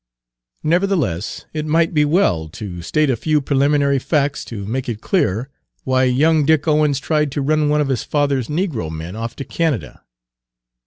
[0.63, 5.47] Nevertheless, it might be well to state a few preliminary facts to make it clear
[5.83, 9.45] why young Dick Owens tried to run one of his father's negro men off to
[9.45, 10.01] Canada.